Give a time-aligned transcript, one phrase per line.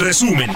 [0.00, 0.50] Resumen.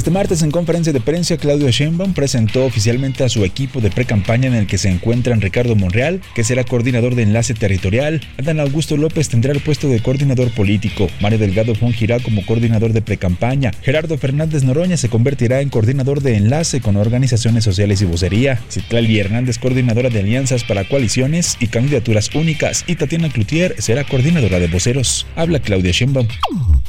[0.00, 4.46] Este martes en conferencia de prensa, Claudio Sheinbaum presentó oficialmente a su equipo de pre-campaña
[4.46, 8.96] en el que se encuentran Ricardo Monreal, que será coordinador de enlace territorial, Adán Augusto
[8.96, 14.16] López tendrá el puesto de coordinador político, Mario Delgado fungirá como coordinador de pre-campaña, Gerardo
[14.16, 19.58] Fernández Noroña se convertirá en coordinador de enlace con organizaciones sociales y vocería, Citlali Hernández
[19.58, 22.84] coordinadora de alianzas para coaliciones y candidaturas únicas.
[22.86, 25.26] Y Tatiana Cloutier será coordinadora de voceros.
[25.36, 26.26] Habla Claudia Sheinbaum.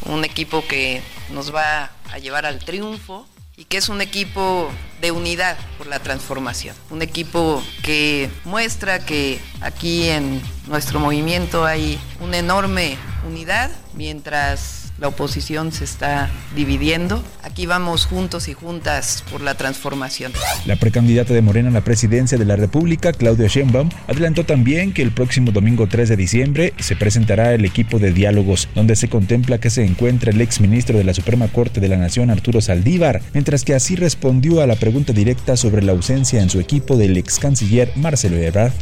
[0.05, 1.01] Un equipo que
[1.33, 3.27] nos va a llevar al triunfo
[3.57, 6.75] y que es un equipo de unidad por la transformación.
[6.89, 12.97] Un equipo que muestra que aquí en nuestro movimiento hay una enorme
[13.27, 17.23] unidad mientras la oposición se está dividiendo.
[17.41, 20.31] Aquí vamos juntos y juntas por la transformación.
[20.67, 25.01] La precandidata de Morena a la presidencia de la República, Claudia Sheinbaum, adelantó también que
[25.01, 29.57] el próximo domingo 3 de diciembre se presentará el equipo de diálogos, donde se contempla
[29.57, 33.63] que se encuentra el exministro de la Suprema Corte de la Nación, Arturo Saldívar, mientras
[33.65, 37.39] que así respondió a la pregunta directa sobre la ausencia en su equipo del ex
[37.39, 38.73] canciller Marcelo Ebrard.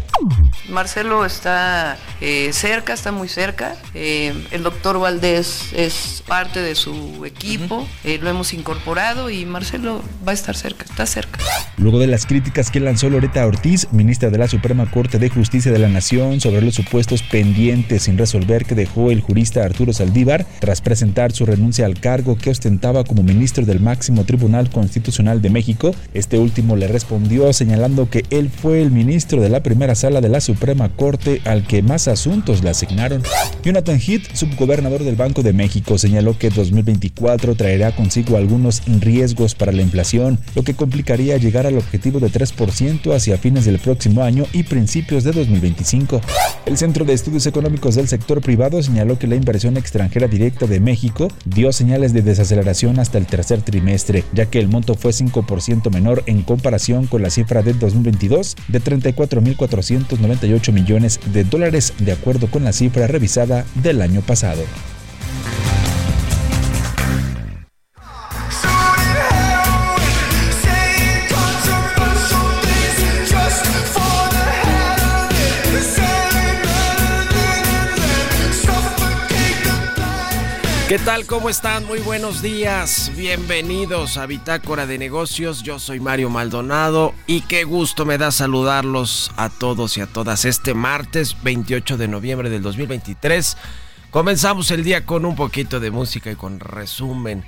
[0.68, 3.78] Marcelo está eh, cerca, está muy cerca.
[3.94, 9.46] Eh, el doctor Valdés es es parte de su equipo, eh, lo hemos incorporado y
[9.46, 11.40] Marcelo va a estar cerca, está cerca.
[11.78, 15.72] Luego de las críticas que lanzó Loreta Ortiz, ministra de la Suprema Corte de Justicia
[15.72, 20.46] de la Nación, sobre los supuestos pendientes sin resolver que dejó el jurista Arturo Saldívar
[20.60, 25.50] tras presentar su renuncia al cargo que ostentaba como ministro del máximo Tribunal Constitucional de
[25.50, 30.22] México, este último le respondió señalando que él fue el ministro de la primera sala
[30.22, 33.24] de la Suprema Corte al que más asuntos le asignaron.
[33.64, 39.72] Jonathan Heath, subgobernador del Banco de México, señaló que 2024 traerá consigo algunos riesgos para
[39.72, 44.46] la inflación, lo que complicaría llegar al objetivo de 3% hacia fines del próximo año
[44.54, 46.22] y principios de 2025.
[46.66, 50.80] El Centro de Estudios Económicos del Sector Privado señaló que la inversión extranjera directa de
[50.80, 55.92] México dio señales de desaceleración hasta el tercer trimestre, ya que el monto fue 5%
[55.92, 62.50] menor en comparación con la cifra del 2022 de 34.498 millones de dólares, de acuerdo
[62.50, 64.64] con la cifra revisada del año pasado.
[80.90, 81.28] ¿Qué tal?
[81.28, 81.86] ¿Cómo están?
[81.86, 83.12] Muy buenos días.
[83.16, 85.62] Bienvenidos a Bitácora de Negocios.
[85.62, 90.46] Yo soy Mario Maldonado y qué gusto me da saludarlos a todos y a todas
[90.46, 93.56] este martes 28 de noviembre del 2023.
[94.10, 97.44] Comenzamos el día con un poquito de música y con resumen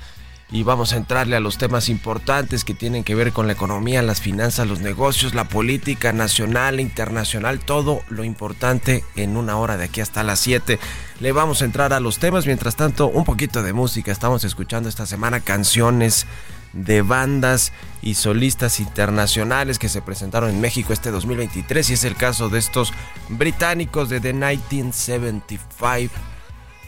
[0.51, 4.01] y vamos a entrarle a los temas importantes que tienen que ver con la economía,
[4.01, 9.85] las finanzas, los negocios, la política nacional internacional, todo lo importante en una hora de
[9.85, 10.77] aquí hasta las 7.
[11.21, 14.89] Le vamos a entrar a los temas, mientras tanto un poquito de música, estamos escuchando
[14.89, 16.27] esta semana canciones
[16.73, 17.71] de bandas
[18.01, 22.59] y solistas internacionales que se presentaron en México este 2023 y es el caso de
[22.59, 22.93] estos
[23.29, 26.30] británicos de The 1975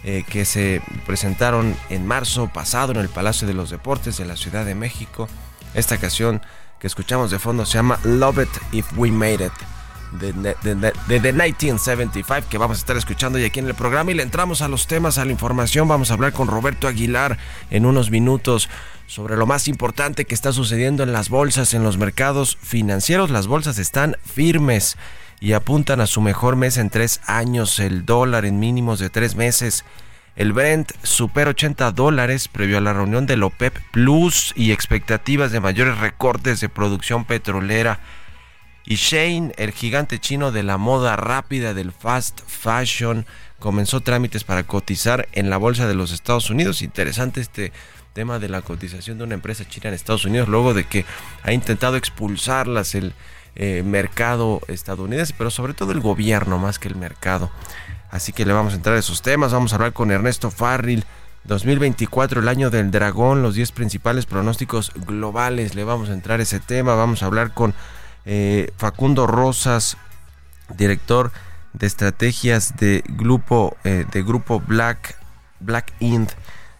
[0.06, 4.36] eh, que se presentaron en marzo pasado en el Palacio de los Deportes de la
[4.36, 5.30] Ciudad de México.
[5.74, 6.42] Esta canción
[6.78, 9.54] que escuchamos de fondo se llama Love It If We Made It.
[10.20, 10.34] De,
[11.08, 14.62] The 1975 que vamos a estar escuchando y aquí en el programa y le entramos
[14.62, 17.40] a los temas, a la información, vamos a hablar con Roberto Aguilar
[17.72, 18.70] en unos minutos
[19.08, 23.48] sobre lo más importante que está sucediendo en las bolsas, en los mercados financieros, las
[23.48, 24.98] bolsas están firmes
[25.44, 29.36] y apuntan a su mejor mes en tres años, el dólar en mínimos de tres
[29.36, 29.84] meses.
[30.38, 35.60] El Brent supera 80 dólares previo a la reunión del OPEP Plus y expectativas de
[35.60, 38.00] mayores recortes de producción petrolera.
[38.86, 43.26] Y Shane, el gigante chino de la moda rápida del fast fashion,
[43.60, 46.82] comenzó trámites para cotizar en la bolsa de los Estados Unidos.
[46.82, 47.74] Interesante este
[48.14, 51.04] tema de la cotización de una empresa china en Estados Unidos luego de que
[51.44, 53.14] ha intentado expulsarlas el
[53.56, 57.52] eh, mercado estadounidense, pero sobre todo el gobierno más que el mercado.
[58.10, 59.54] Así que le vamos a entrar a esos temas.
[59.54, 61.06] Vamos a hablar con Ernesto Farril.
[61.46, 65.76] 2024, el año del dragón, los 10 principales pronósticos globales.
[65.76, 66.96] Le vamos a entrar a ese tema.
[66.96, 67.74] Vamos a hablar con
[68.26, 69.98] eh, Facundo Rosas,
[70.78, 71.32] director
[71.74, 75.18] de estrategias de grupo, eh, de grupo Black,
[75.60, 76.30] Black Ind,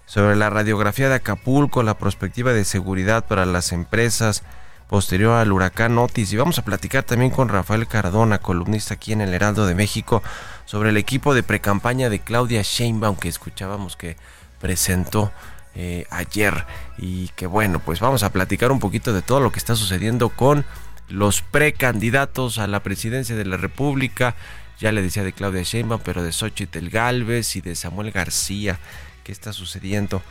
[0.06, 4.44] sobre la radiografía de Acapulco, la perspectiva de seguridad para las empresas
[4.88, 6.34] posterior al huracán Otis.
[6.34, 10.24] Y vamos a platicar también con Rafael Cardona, columnista aquí en el Heraldo de México,
[10.66, 14.18] sobre el equipo de precampaña de Claudia Sheinbaum que escuchábamos que
[14.60, 15.32] presentó
[15.76, 16.66] eh, ayer.
[16.98, 20.30] Y que bueno, pues vamos a platicar un poquito de todo lo que está sucediendo
[20.30, 20.66] con
[21.10, 24.36] los precandidatos a la presidencia de la República.
[24.80, 28.80] Ya le decía de Claudia Sheinbaum, pero de Xochitl Galvez y de Samuel García.
[29.24, 30.22] ¿Qué está sucediendo?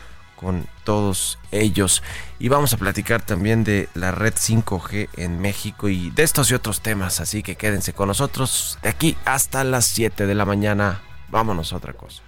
[0.43, 2.03] Con todos ellos.
[2.39, 6.55] Y vamos a platicar también de la red 5G en México y de estos y
[6.55, 7.21] otros temas.
[7.21, 11.01] Así que quédense con nosotros de aquí hasta las 7 de la mañana.
[11.31, 12.23] Vámonos a otra cosa.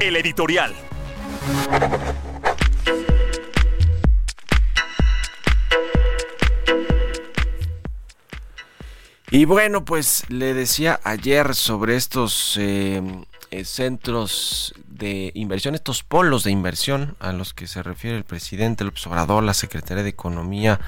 [0.00, 0.74] El editorial.
[9.34, 13.02] Y bueno, pues le decía ayer sobre estos eh,
[13.50, 18.84] eh, centros de inversión, estos polos de inversión a los que se refiere el presidente
[18.84, 20.78] López Obrador, la Secretaría de Economía,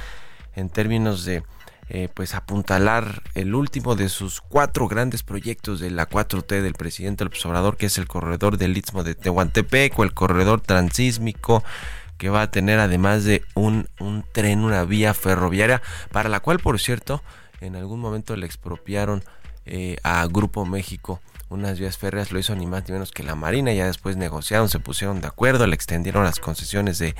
[0.55, 1.43] en términos de
[1.89, 7.25] eh, pues apuntalar el último de sus cuatro grandes proyectos de la 4T del presidente
[7.25, 11.65] López Obrador, que es el corredor del Istmo de Tehuantepec o el corredor transísmico
[12.17, 16.61] que va a tener además de un, un tren, una vía ferroviaria, para la cual,
[16.61, 17.23] por cierto,
[17.61, 19.23] en algún momento le expropiaron
[19.65, 23.35] eh, a Grupo México unas vías férreas, lo hizo ni más ni menos que la
[23.37, 27.15] Marina, ya después negociaron, se pusieron de acuerdo, le extendieron las concesiones de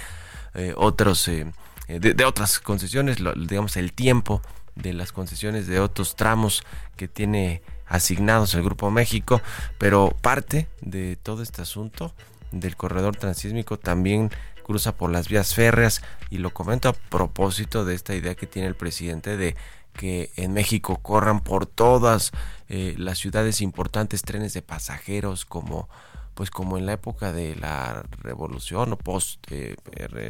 [0.55, 1.47] eh, otros eh,
[1.89, 4.43] de, otras concesiones, digamos el tiempo
[4.75, 6.65] de las concesiones de otros tramos
[6.97, 9.41] que tiene asignados el Grupo México,
[9.79, 12.13] pero parte de todo este asunto
[12.51, 14.31] del corredor transísmico también
[14.65, 18.67] cruza por las vías férreas y lo comento a propósito de esta idea que tiene
[18.67, 19.55] el presidente de
[19.97, 22.31] que en México corran por todas
[22.69, 25.89] eh, las ciudades importantes trenes de pasajeros como
[26.35, 29.75] pues como en la época de la revolución o post eh,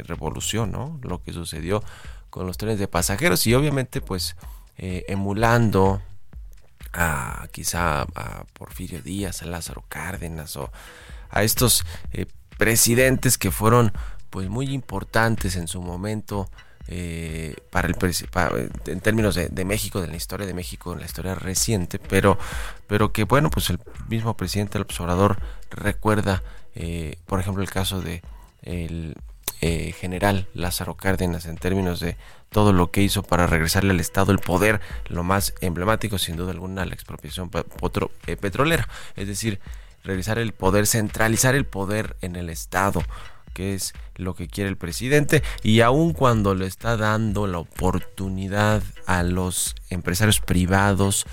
[0.05, 0.97] revolución, ¿no?
[1.03, 1.83] Lo que sucedió
[2.29, 4.37] con los trenes de pasajeros y obviamente pues
[4.77, 6.01] eh, emulando
[6.93, 10.71] a quizá a Porfirio Díaz, a Lázaro Cárdenas o
[11.29, 11.83] a estos
[12.57, 13.91] presidentes que fueron
[14.29, 16.49] pues muy importantes en su momento
[16.87, 17.95] eh, para el
[18.85, 22.37] en términos de, México, de la historia de México, en la historia reciente, pero,
[22.87, 25.37] pero que bueno, pues el mismo presidente del observador
[25.69, 26.43] recuerda,
[26.75, 28.21] eh, por ejemplo, el caso de
[28.61, 29.15] el
[29.59, 32.15] eh, general Lázaro Cárdenas en términos de
[32.49, 36.51] todo lo que hizo para regresarle al Estado el poder, lo más emblemático, sin duda
[36.51, 39.59] alguna, la expropiación petrolera, es decir,
[40.03, 43.03] regresar el poder, centralizar el poder en el Estado
[43.57, 48.83] que es lo que quiere el presidente y aun cuando le está dando la oportunidad
[49.07, 51.25] a los empresarios privados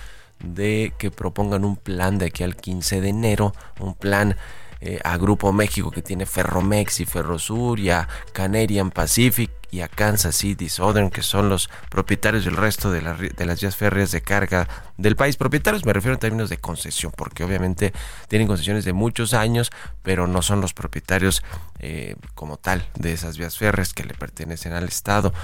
[0.43, 4.39] de que propongan un plan de aquí al 15 de enero, un plan
[4.81, 9.89] eh, a Grupo México que tiene Ferromex y Ferrosur y a Canadian Pacific y a
[9.89, 14.69] Kansas City Southern que son los propietarios del resto de, las vías férreas de carga
[14.97, 15.37] del país.
[15.37, 17.93] Propietarios me refiero en términos de concesión porque obviamente
[18.29, 19.73] tienen concesiones de muchos años
[20.05, 21.43] pero no son los propietarios
[21.81, 25.35] eh, como tal de esas vías férreas que le pertenecen al Estado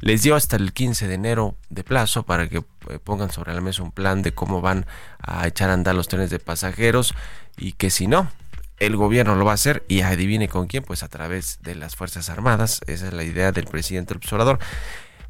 [0.00, 3.60] les dio hasta el 15 de enero de plazo para que eh, pongan sobre la
[3.60, 4.86] mesa un plan de cómo van
[5.18, 7.14] a echar a andar los trenes de pasajeros
[7.56, 8.30] y que si no,
[8.78, 11.96] el gobierno lo va a hacer y adivine con quién, pues a través de las
[11.96, 12.80] Fuerzas Armadas.
[12.86, 14.58] Esa es la idea del presidente observador.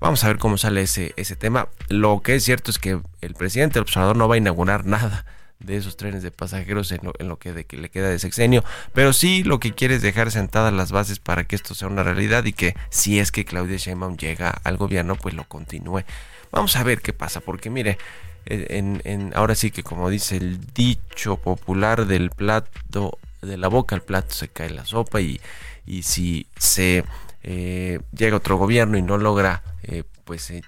[0.00, 1.68] Vamos a ver cómo sale ese, ese tema.
[1.88, 5.24] Lo que es cierto es que el presidente observador no va a inaugurar nada
[5.58, 8.62] de esos trenes de pasajeros en lo, que, le queda de sexenio,
[8.92, 12.02] pero sí lo que quiere es dejar sentadas las bases para que esto sea una
[12.02, 16.02] realidad y que si es que Claudia Sheinbaum llega al gobierno, pues lo continúe.
[16.52, 17.98] Vamos a ver qué pasa, porque mire,
[18.44, 24.02] en, ahora sí que como dice el dicho popular del plato de la boca al
[24.02, 25.40] plato se cae la sopa y,
[25.86, 27.04] y si se
[27.48, 30.62] eh, llega otro gobierno y no logra eh, pues eh,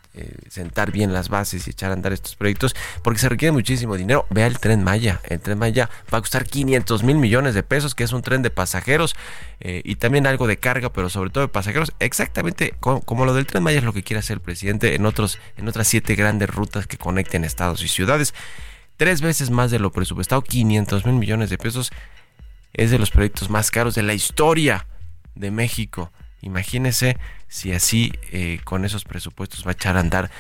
[0.49, 4.27] sentar bien las bases y echar a andar estos proyectos porque se requiere muchísimo dinero.
[4.31, 5.21] Vea el tren Maya.
[5.25, 8.43] El tren Maya va a costar 500 mil millones de pesos, que es un tren
[8.43, 9.17] de pasajeros
[9.59, 11.93] y también algo de carga, pero sobre todo de pasajeros.
[11.99, 15.05] Exactamente como, como, lo del tren Maya es lo que quiere hacer el presidente en,
[15.05, 18.35] otros, en otras siete grandes rutas que conecten estados y ciudades.
[18.97, 21.91] Tres veces más de lo presupuestado, 500 mil millones de pesos
[22.73, 24.87] es de los proyectos más caros de la historia
[25.35, 26.13] de México.
[26.41, 27.17] Imagínese
[27.49, 30.31] si así eh, con esos presupuestos va a echar a andar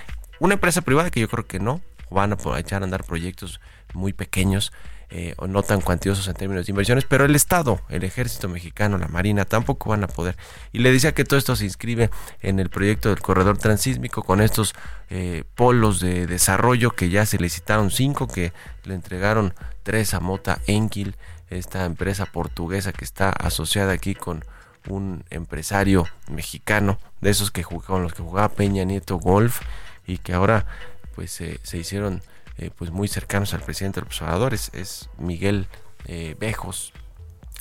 [0.41, 1.81] una empresa privada que yo creo que no,
[2.11, 3.61] van a echar a andar proyectos
[3.93, 4.73] muy pequeños
[5.11, 8.99] eh, o no tan cuantiosos en términos de inversiones, pero el Estado, el Ejército Mexicano,
[8.99, 10.37] la Marina tampoco van a poder.
[10.71, 12.11] Y le decía que todo esto se inscribe
[12.43, 14.75] en el proyecto del corredor transísmico con estos
[15.09, 18.53] eh, polos de desarrollo que ya se licitaron cinco, que
[18.85, 21.17] le entregaron tres a Mota Enquil
[21.51, 24.45] esta empresa portuguesa que está asociada aquí con
[24.89, 29.61] un empresario mexicano, de esos que con los que jugaba Peña Nieto Golf
[30.07, 30.67] y que ahora
[31.15, 32.23] pues se hicieron
[32.59, 35.69] eh, pues muy cercanos al presidente de los observadores, es Miguel
[36.07, 36.93] eh, Bejos.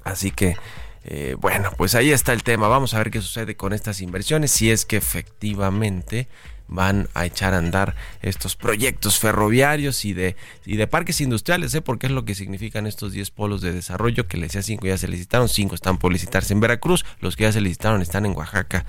[0.04, 0.58] Así que
[1.04, 2.68] eh, bueno, pues ahí está el tema.
[2.68, 6.28] Vamos a ver qué sucede con estas inversiones, si es que efectivamente
[6.68, 11.82] van a echar a andar estos proyectos ferroviarios y de, y de parques industriales, ¿eh?
[11.82, 14.98] porque es lo que significan estos 10 polos de desarrollo que les decía 5 ya
[14.98, 18.36] se licitaron, 5 están por licitarse en Veracruz, los que ya se licitaron están en
[18.36, 18.86] Oaxaca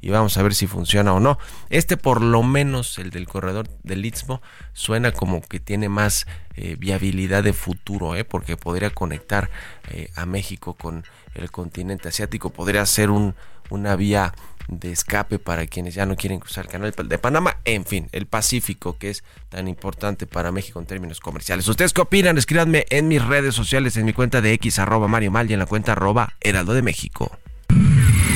[0.00, 1.38] y vamos a ver si funciona o no.
[1.70, 4.40] Este por lo menos, el del corredor del Istmo,
[4.72, 8.24] suena como que tiene más eh, viabilidad de futuro, ¿eh?
[8.24, 9.50] porque podría conectar
[9.90, 11.04] eh, a México con
[11.34, 13.34] el continente asiático, podría ser un,
[13.70, 14.34] una vía
[14.68, 18.26] de escape para quienes ya no quieren cruzar el canal de Panamá, en fin, el
[18.26, 21.66] Pacífico que es tan importante para México en términos comerciales.
[21.66, 22.38] ¿Ustedes qué opinan?
[22.38, 25.58] Escríbanme en mis redes sociales, en mi cuenta de X arroba Mario Mal y en
[25.58, 27.36] la cuenta arroba Heraldo de México.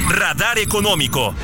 [0.09, 1.35] Radar Económico.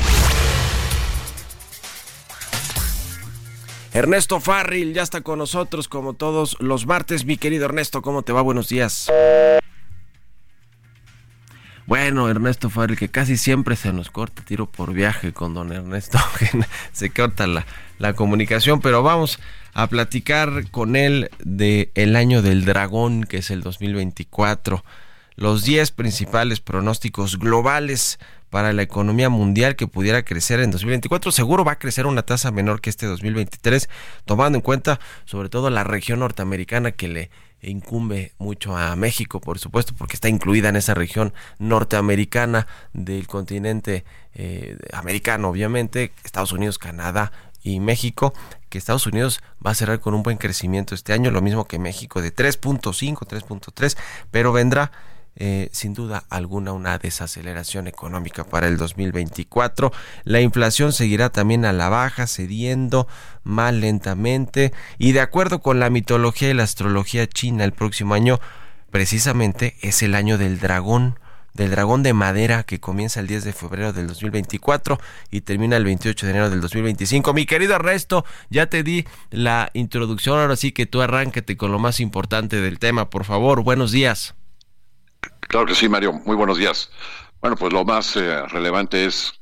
[3.92, 7.24] Ernesto Farril ya está con nosotros como todos los martes.
[7.24, 8.42] Mi querido Ernesto, ¿cómo te va?
[8.42, 9.10] Buenos días.
[11.88, 16.18] Bueno, Ernesto Farril, que casi siempre se nos corta tiro por viaje con don Ernesto,
[16.92, 17.64] se corta la,
[17.98, 19.38] la comunicación, pero vamos
[19.72, 24.84] a platicar con él de el año del dragón, que es el 2024
[25.36, 28.18] los 10 principales pronósticos globales
[28.50, 31.32] para la economía mundial que pudiera crecer en 2024.
[31.32, 33.88] Seguro va a crecer una tasa menor que este 2023,
[34.24, 37.30] tomando en cuenta sobre todo la región norteamericana que le
[37.62, 44.04] incumbe mucho a México, por supuesto, porque está incluida en esa región norteamericana del continente
[44.34, 48.32] eh, americano, obviamente, Estados Unidos, Canadá y México,
[48.68, 51.78] que Estados Unidos va a cerrar con un buen crecimiento este año, lo mismo que
[51.78, 53.96] México de 3.5, 3.3,
[54.30, 54.92] pero vendrá
[55.40, 59.92] eh, sin duda alguna una desaceleración económica para el 2024.
[60.24, 63.06] La inflación seguirá también a la baja, cediendo
[63.44, 68.40] más lentamente y de acuerdo con la mitología y la astrología china, el próximo año
[68.90, 71.18] precisamente es el año del dragón
[71.54, 74.98] del dragón de madera que comienza el 10 de febrero del 2024
[75.30, 77.34] y termina el 28 de enero del 2025.
[77.34, 81.80] Mi querido Ernesto, ya te di la introducción, ahora sí que tú arránquete con lo
[81.80, 83.64] más importante del tema, por favor.
[83.64, 84.37] Buenos días.
[85.40, 86.12] Claro que sí, Mario.
[86.12, 86.90] Muy buenos días.
[87.40, 89.32] Bueno, pues lo más eh, relevante es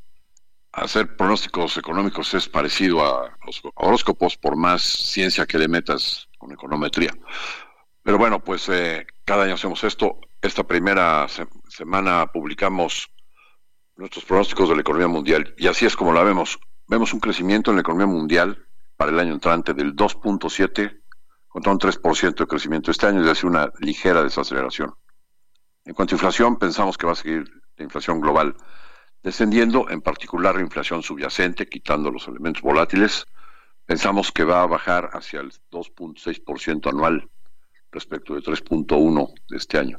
[0.72, 6.52] hacer pronósticos económicos es parecido a los horóscopos por más ciencia que le metas con
[6.52, 7.16] econometría.
[8.02, 10.20] Pero bueno, pues eh, cada año hacemos esto.
[10.42, 11.26] Esta primera
[11.68, 13.10] semana publicamos
[13.96, 16.58] nuestros pronósticos de la economía mundial y así es como la vemos.
[16.86, 18.66] Vemos un crecimiento en la economía mundial
[18.96, 21.00] para el año entrante del 2.7
[21.48, 24.94] contra un 3% de crecimiento este año, es decir, una ligera desaceleración.
[25.86, 28.56] En cuanto a inflación, pensamos que va a seguir la inflación global
[29.22, 33.24] descendiendo, en particular la inflación subyacente, quitando los elementos volátiles.
[33.84, 37.30] Pensamos que va a bajar hacia el 2.6% anual
[37.92, 39.98] respecto del 3.1 de este año.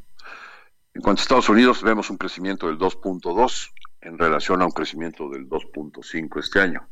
[0.94, 3.70] En cuanto a Estados Unidos, vemos un crecimiento del 2.2
[4.02, 6.86] en relación a un crecimiento del 2.5 este año.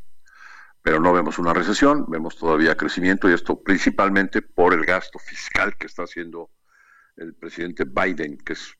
[0.82, 5.76] Pero no vemos una recesión, vemos todavía crecimiento y esto principalmente por el gasto fiscal
[5.76, 6.52] que está haciendo
[7.18, 8.78] el presidente Biden, que es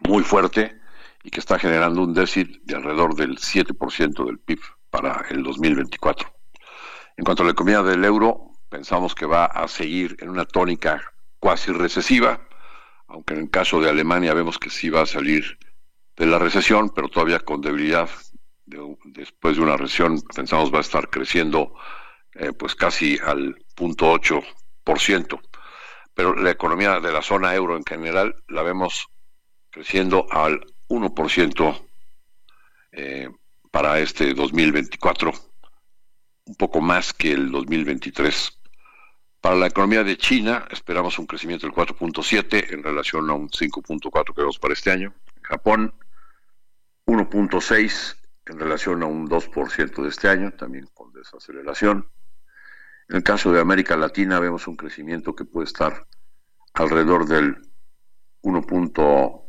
[0.00, 0.80] muy fuerte
[1.22, 4.60] y que está generando un déficit de alrededor del 7% del PIB
[4.90, 6.32] para el 2024.
[7.16, 11.00] En cuanto a la economía del euro, pensamos que va a seguir en una tónica
[11.38, 12.46] cuasi recesiva,
[13.06, 15.58] aunque en el caso de Alemania vemos que sí va a salir
[16.16, 18.08] de la recesión, pero todavía con debilidad.
[19.04, 21.74] después de una recesión pensamos va a estar creciendo
[22.34, 25.40] eh, pues casi al 0.8%.
[26.14, 29.06] Pero la economía de la zona euro en general la vemos
[29.74, 31.82] creciendo al 1%
[32.92, 33.28] eh,
[33.72, 35.32] para este 2024,
[36.44, 38.56] un poco más que el 2023.
[39.40, 44.32] Para la economía de China esperamos un crecimiento del 4.7 en relación a un 5.4
[44.32, 45.12] que vemos para este año.
[45.42, 45.92] Japón
[47.06, 52.08] 1.6 en relación a un 2% de este año, también con desaceleración.
[53.08, 56.06] En el caso de América Latina vemos un crecimiento que puede estar
[56.74, 57.56] alrededor del
[58.42, 59.43] 1.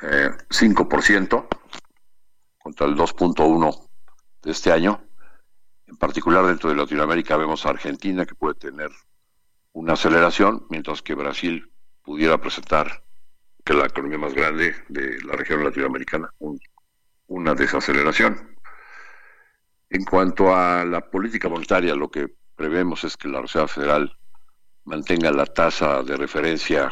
[0.00, 1.56] 5% eh,
[2.58, 3.88] contra el 2.1%
[4.42, 5.04] de este año.
[5.86, 8.90] En particular dentro de Latinoamérica vemos a Argentina que puede tener
[9.72, 11.70] una aceleración, mientras que Brasil
[12.02, 13.04] pudiera presentar,
[13.64, 16.30] que es la economía más grande de la región latinoamericana,
[17.26, 18.56] una desaceleración.
[19.90, 24.16] En cuanto a la política monetaria, lo que prevemos es que la Reserva Federal
[24.84, 26.90] mantenga la tasa de referencia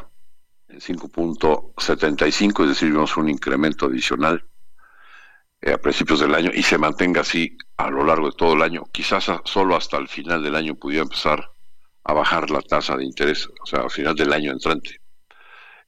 [0.69, 4.47] en 5.75, es decir, vemos un incremento adicional
[5.61, 8.63] eh, a principios del año y se mantenga así a lo largo de todo el
[8.63, 8.85] año.
[8.93, 11.51] Quizás solo hasta el final del año pudiera empezar
[12.05, 15.01] a bajar la tasa de interés, o sea, al final del año entrante.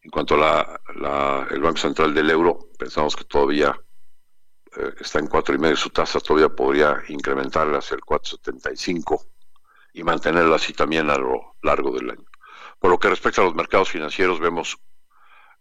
[0.03, 3.79] En cuanto a la, el Banco Central del Euro, pensamos que todavía
[4.77, 9.27] eh, está en cuatro y medio su tasa, todavía podría incrementarla hacia el 4.75
[9.93, 12.30] y mantenerla así también a lo largo del año.
[12.81, 14.79] Por lo que respecta a los mercados financieros, vemos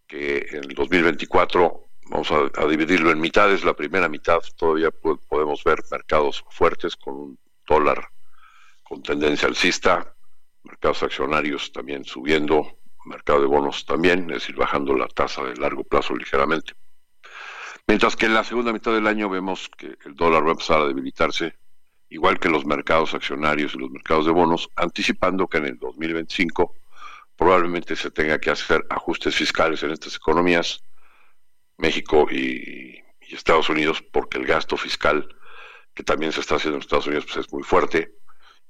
[0.08, 3.66] que en el 2024 vamos a, dividirlo en mitades.
[3.66, 8.10] La primera mitad todavía podemos ver mercados fuertes con un dólar
[8.84, 10.16] con tendencia alcista,
[10.64, 15.84] mercados accionarios también subiendo, mercado de bonos también, es decir, bajando la tasa de largo
[15.84, 16.74] plazo ligeramente.
[17.86, 20.82] Mientras que en la segunda mitad del año vemos que el dólar va a empezar
[20.82, 21.54] a debilitarse,
[22.10, 26.74] igual que los mercados accionarios y los mercados de bonos, anticipando que en el 2025
[27.39, 30.84] probablemente se tenga que hacer ajustes fiscales en estas economías,
[31.78, 35.28] México y, Estados Unidos, porque el gasto fiscal
[35.93, 38.12] que también se está haciendo en Estados Unidos pues es muy fuerte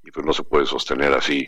[0.04, 1.48] y pues no se puede sostener así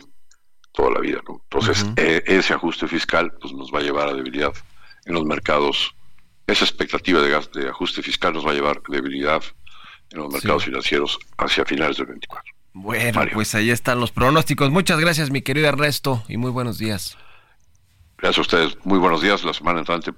[0.72, 1.20] toda la vida.
[1.28, 4.52] Entonces, e, ese ajuste fiscal pues nos va a llevar a debilidad
[5.04, 5.94] en los mercados.
[6.46, 9.42] Esa expectativa de, de ajuste fiscal nos va a llevar a debilidad
[10.10, 12.42] en los mercados financieros hacia finales del 24.
[12.74, 14.70] Bueno, pues ahí están los pronósticos.
[14.70, 17.16] Muchas gracias, mi querido Ernesto, y muy buenos días.
[18.22, 18.76] Gracias a ustedes.
[18.84, 19.42] Muy buenos días.
[19.42, 20.12] La semana entrante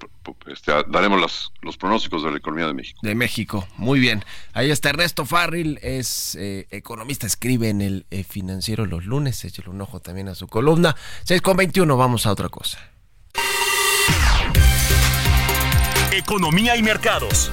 [0.48, 3.00] este, daremos los pronósticos de la economía de México.
[3.02, 3.66] De México.
[3.78, 4.22] Muy bien.
[4.52, 9.42] Ahí está Ernesto Farril, es eh, economista, escribe en el eh, financiero los lunes.
[9.46, 10.94] Échale un ojo también a su columna.
[11.22, 12.78] 6 con 21, vamos a otra cosa.
[16.12, 17.50] Economía y mercados.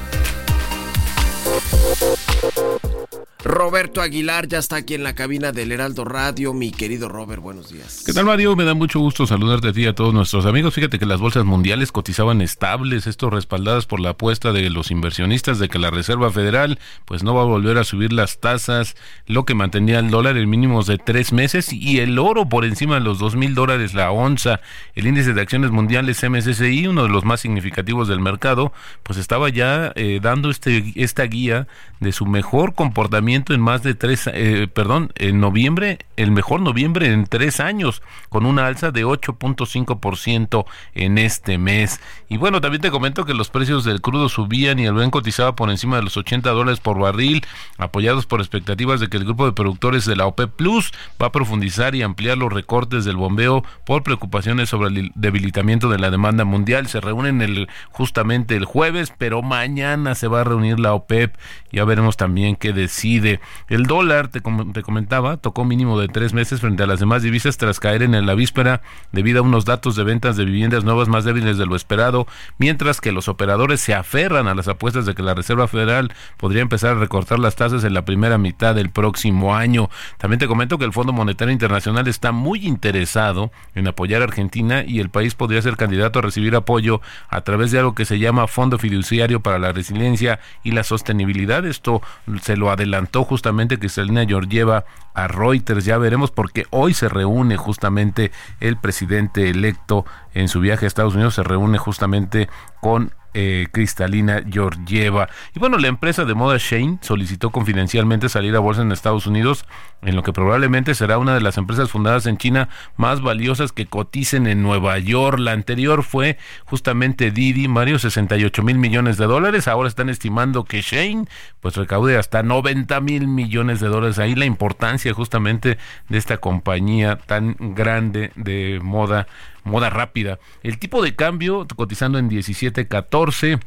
[3.43, 6.53] Roberto Aguilar ya está aquí en la cabina del Heraldo Radio.
[6.53, 8.03] Mi querido Robert, buenos días.
[8.05, 8.55] ¿Qué tal, Mario?
[8.55, 10.75] Me da mucho gusto saludarte a ti y a todos nuestros amigos.
[10.75, 15.57] Fíjate que las bolsas mundiales cotizaban estables, esto respaldadas por la apuesta de los inversionistas
[15.57, 19.43] de que la Reserva Federal pues no va a volver a subir las tasas, lo
[19.43, 23.01] que mantenía el dólar en mínimos de tres meses y el oro por encima de
[23.01, 24.61] los dos mil dólares la onza.
[24.93, 29.49] El índice de acciones mundiales MSCI, uno de los más significativos del mercado, pues estaba
[29.49, 31.67] ya eh, dando este, esta guía
[31.99, 37.11] de su mejor comportamiento en más de tres, eh, perdón, en noviembre, el mejor noviembre
[37.11, 40.65] en tres años, con una alza de 8.5%
[40.95, 42.01] en este mes.
[42.27, 45.55] Y bueno, también te comento que los precios del crudo subían y el buen cotizaba
[45.55, 47.45] por encima de los 80 dólares por barril,
[47.77, 50.91] apoyados por expectativas de que el grupo de productores de la OPEP Plus
[51.21, 55.99] va a profundizar y ampliar los recortes del bombeo por preocupaciones sobre el debilitamiento de
[55.99, 56.87] la demanda mundial.
[56.87, 61.35] Se reúnen el, justamente el jueves, pero mañana se va a reunir la OPEP.
[61.71, 63.20] Ya veremos también qué decide.
[63.67, 67.57] El dólar, te, te comentaba, tocó mínimo de tres meses frente a las demás divisas
[67.57, 68.81] tras caer en la víspera
[69.11, 73.01] debido a unos datos de ventas de viviendas nuevas más débiles de lo esperado, mientras
[73.01, 76.95] que los operadores se aferran a las apuestas de que la Reserva Federal podría empezar
[76.95, 79.89] a recortar las tasas en la primera mitad del próximo año.
[80.17, 84.83] También te comento que el Fondo Monetario Internacional está muy interesado en apoyar a Argentina
[84.85, 88.19] y el país podría ser candidato a recibir apoyo a través de algo que se
[88.19, 91.65] llama Fondo Fiduciario para la Resiliencia y la Sostenibilidad.
[91.65, 92.01] Esto
[92.41, 95.85] se lo adelantó justamente Cristalina Georgieva a Reuters.
[95.85, 101.15] Ya veremos porque hoy se reúne justamente el presidente electo en su viaje a Estados
[101.15, 105.29] Unidos, se reúne justamente con eh, Cristalina Georgieva.
[105.55, 109.65] Y bueno, la empresa de moda Shane solicitó confidencialmente salir a bolsa en Estados Unidos,
[110.01, 113.85] en lo que probablemente será una de las empresas fundadas en China más valiosas que
[113.85, 115.39] coticen en Nueva York.
[115.39, 119.67] La anterior fue justamente Didi, Mario, 68 mil millones de dólares.
[119.67, 121.25] Ahora están estimando que Shane
[121.61, 124.19] pues recaude hasta 90 mil millones de dólares.
[124.19, 125.77] Ahí la importancia justamente
[126.09, 129.27] de esta compañía tan grande de moda
[129.63, 130.39] moda rápida.
[130.63, 133.59] El tipo de cambio cotizando en 17.14.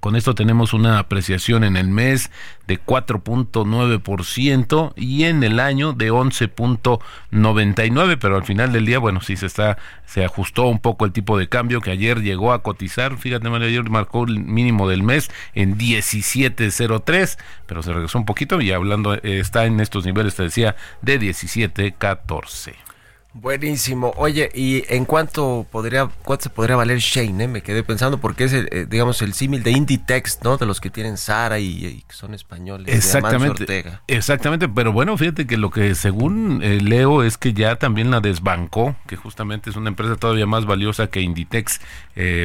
[0.00, 2.30] Con esto tenemos una apreciación en el mes
[2.66, 9.36] de 4.9% y en el año de 11.99, pero al final del día, bueno, sí
[9.36, 9.76] se está
[10.06, 13.90] se ajustó un poco el tipo de cambio que ayer llegó a cotizar, fíjate, ayer
[13.90, 19.40] marcó el mínimo del mes en 17.03, pero se regresó un poquito y hablando eh,
[19.40, 22.87] está en estos niveles te decía de 17.14.
[23.34, 24.14] Buenísimo.
[24.16, 27.44] Oye, ¿y en cuánto podría cuánto se podría valer Shane?
[27.44, 27.48] Eh?
[27.48, 30.56] Me quedé pensando porque es el, eh, digamos el símil de Inditex, ¿no?
[30.56, 32.92] De los que tienen Sara y, que son españoles.
[32.92, 33.84] Exactamente.
[34.06, 38.20] Exactamente, pero bueno, fíjate que lo que según eh, leo es que ya también la
[38.20, 41.80] desbancó, que justamente es una empresa todavía más valiosa que Inditex,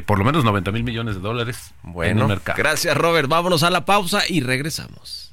[0.06, 2.58] por lo menos 90 mil millones de dólares bueno, en el mercado.
[2.58, 3.30] Gracias, Robert.
[3.30, 5.33] Vámonos a la pausa y regresamos.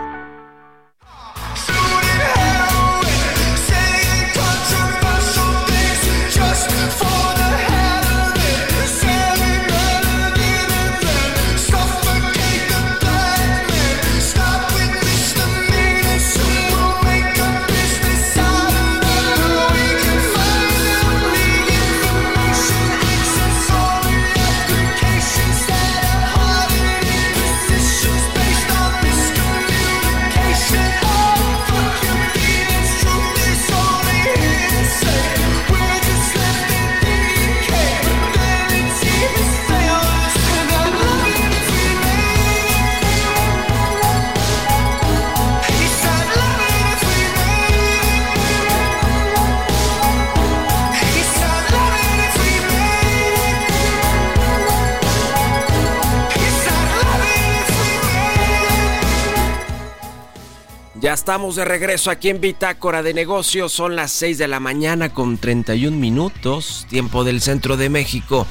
[61.01, 63.71] Ya estamos de regreso aquí en Bitácora de Negocios.
[63.71, 68.45] Son las 6 de la mañana con 31 minutos, tiempo del centro de México.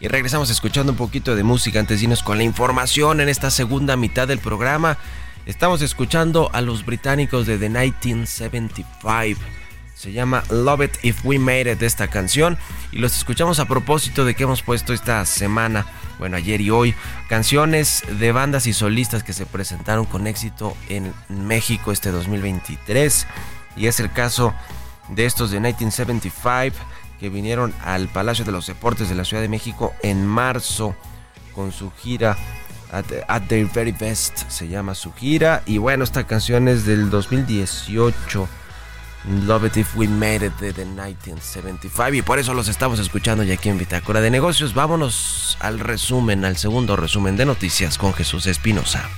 [0.00, 3.52] Y regresamos escuchando un poquito de música antes de irnos con la información en esta
[3.52, 4.98] segunda mitad del programa.
[5.46, 9.61] Estamos escuchando a los británicos de The 1975.
[10.02, 12.58] Se llama Love It If We Made It esta canción.
[12.90, 15.86] Y los escuchamos a propósito de que hemos puesto esta semana
[16.18, 16.92] bueno, ayer y hoy,
[17.28, 23.28] canciones de bandas y solistas que se presentaron con éxito en México este 2023.
[23.76, 24.52] Y es el caso
[25.08, 26.84] de estos de 1975
[27.20, 30.96] que vinieron al Palacio de los Deportes de la Ciudad de México en marzo
[31.54, 32.36] con su gira
[32.90, 35.62] At, at Their Very Best se llama su gira.
[35.64, 38.48] Y bueno, esta canción es del 2018
[39.46, 43.54] Love It If We Made It de 1975 y por eso los estamos escuchando ya
[43.54, 44.74] aquí en Bitácora de Negocios.
[44.74, 49.08] Vámonos al resumen, al segundo resumen de noticias con Jesús Espinosa.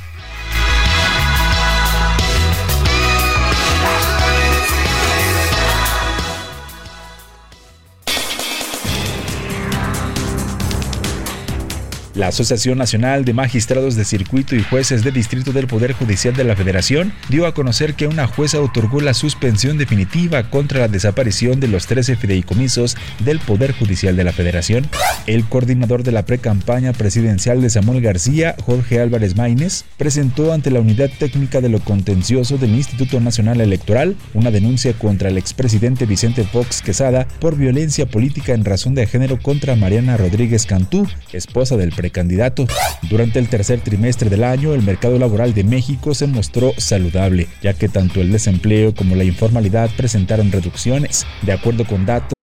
[12.15, 16.45] La Asociación Nacional de Magistrados de Circuito y Jueces de Distrito del Poder Judicial de
[16.45, 21.59] la Federación dio a conocer que una jueza otorgó la suspensión definitiva contra la desaparición
[21.59, 24.87] de los 13 fideicomisos del Poder Judicial de la Federación.
[25.27, 30.79] El coordinador de la precampaña presidencial de Samuel García, Jorge Álvarez Maínez, presentó ante la
[30.79, 36.45] Unidad Técnica de lo Contencioso del Instituto Nacional Electoral una denuncia contra el expresidente Vicente
[36.45, 41.89] Fox Quesada por violencia política en razón de género contra Mariana Rodríguez Cantú, esposa del
[41.89, 42.67] presidente candidato.
[43.03, 47.75] Durante el tercer trimestre del año, el mercado laboral de México se mostró saludable, ya
[47.75, 51.27] que tanto el desempleo como la informalidad presentaron reducciones.
[51.43, 52.35] De acuerdo con datos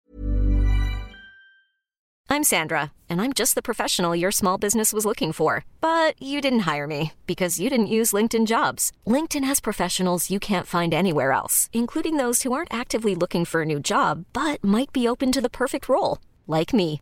[2.32, 5.66] I'm Sandra, and I'm just the professional your small business was looking for.
[5.82, 8.94] But you didn't hire me because you didn't use LinkedIn jobs.
[9.06, 13.64] LinkedIn has professionals you can't find anywhere else, including those who aren't actively looking for
[13.64, 17.02] a new job but might be open to the perfect role, like me.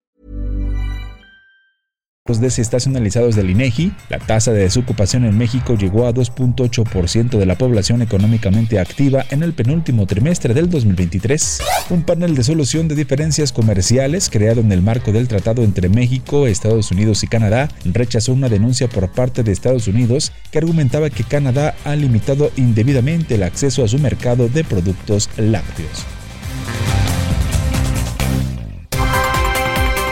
[2.27, 7.57] Los desestacionalizados del INEGI, la tasa de desocupación en México llegó a 2.8% de la
[7.57, 11.61] población económicamente activa en el penúltimo trimestre del 2023.
[11.89, 16.45] Un panel de solución de diferencias comerciales creado en el marco del tratado entre México,
[16.45, 21.23] Estados Unidos y Canadá rechazó una denuncia por parte de Estados Unidos que argumentaba que
[21.23, 26.05] Canadá ha limitado indebidamente el acceso a su mercado de productos lácteos.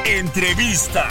[0.08, 1.08] Entrevista.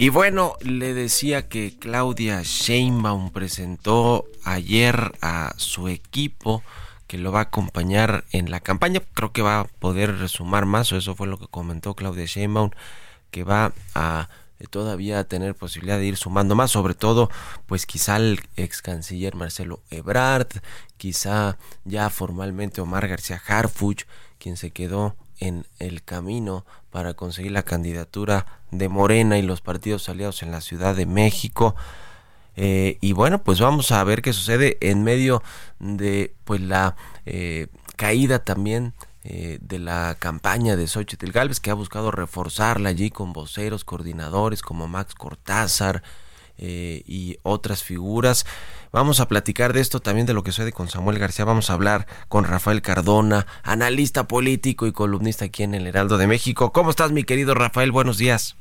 [0.00, 6.62] Y bueno, le decía que Claudia Sheinbaum presentó ayer a su equipo
[7.06, 9.02] que lo va a acompañar en la campaña.
[9.12, 12.70] Creo que va a poder sumar más, o eso fue lo que comentó Claudia Sheinbaum,
[13.30, 17.28] que va a eh, todavía tener posibilidad de ir sumando más, sobre todo,
[17.66, 20.48] pues quizá el ex canciller Marcelo Ebrard,
[20.96, 24.06] quizá ya formalmente Omar García Harfuch,
[24.38, 30.08] quien se quedó en el camino para conseguir la candidatura de Morena y los partidos
[30.08, 31.74] aliados en la Ciudad de México.
[32.56, 35.42] Eh, y bueno, pues vamos a ver qué sucede en medio
[35.78, 41.74] de pues la eh, caída también eh, de la campaña de Xochitl Galvez, que ha
[41.74, 46.02] buscado reforzarla allí con voceros, coordinadores como Max Cortázar
[46.60, 48.44] y otras figuras.
[48.92, 51.44] Vamos a platicar de esto también de lo que sucede con Samuel García.
[51.44, 56.26] Vamos a hablar con Rafael Cardona, analista político y columnista aquí en el Heraldo de
[56.26, 56.72] México.
[56.72, 57.92] ¿Cómo estás, mi querido Rafael?
[57.92, 58.56] Buenos días.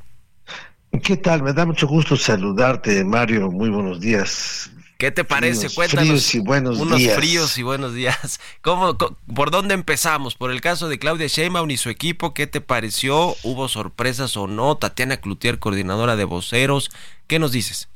[1.04, 1.44] ¿Qué tal?
[1.44, 3.52] Me da mucho gusto saludarte, Mario.
[3.52, 4.72] Muy buenos días.
[5.00, 5.70] ¿Qué te parece?
[5.70, 6.08] Cuéntanos.
[6.08, 7.16] Fríos y buenos unos días.
[7.16, 8.42] fríos y buenos días.
[8.62, 10.36] ¿Cómo, ¿Por dónde empezamos?
[10.36, 13.34] Por el caso de Claudia Sheinbaum y su equipo, ¿qué te pareció?
[13.44, 14.76] ¿Hubo sorpresas o no?
[14.76, 16.92] Tatiana Cloutier, coordinadora de voceros.
[17.28, 17.88] ¿Qué nos dices?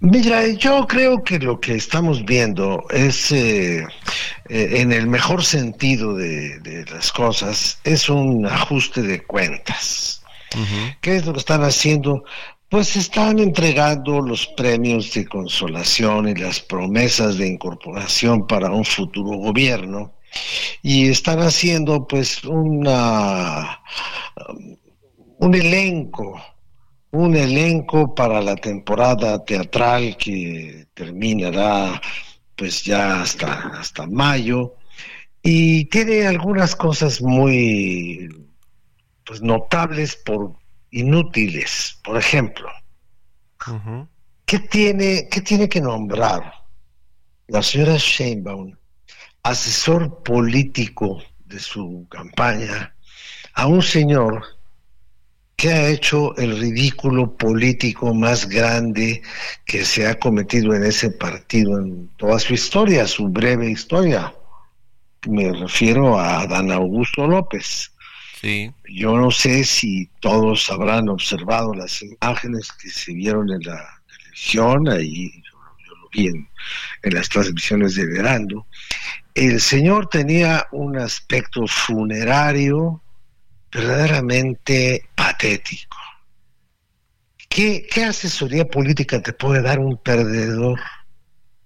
[0.00, 3.86] Mira, yo creo que lo que estamos viendo es, eh,
[4.48, 10.20] eh, en el mejor sentido de, de, las cosas, es un ajuste de cuentas.
[11.00, 12.24] ¿Qué es lo que están haciendo?
[12.72, 19.36] Pues están entregando los premios de consolación y las promesas de incorporación para un futuro
[19.36, 20.14] gobierno
[20.80, 23.78] y están haciendo pues una
[25.36, 26.42] un elenco
[27.10, 32.00] un elenco para la temporada teatral que terminará
[32.56, 34.76] pues ya hasta, hasta mayo
[35.42, 38.48] y tiene algunas cosas muy
[39.26, 40.61] pues notables por
[40.92, 41.98] inútiles.
[42.04, 42.68] Por ejemplo,
[44.46, 46.52] ¿qué, tiene, ¿qué tiene que nombrar
[47.48, 48.76] la señora Sheinbaum,
[49.42, 52.94] asesor político de su campaña,
[53.54, 54.44] a un señor
[55.56, 59.22] que ha hecho el ridículo político más grande
[59.64, 64.34] que se ha cometido en ese partido en toda su historia, su breve historia?
[65.28, 67.91] Me refiero a Dan Augusto López.
[68.88, 74.88] Yo no sé si todos habrán observado las imágenes que se vieron en la televisión,
[74.88, 78.66] ahí yo, lo vi en, las transmisiones de verano.
[79.34, 83.00] El señor tenía un aspecto funerario
[83.70, 85.96] verdaderamente patético.
[87.48, 90.80] ¿Qué, ¿Qué asesoría política te puede dar un perdedor?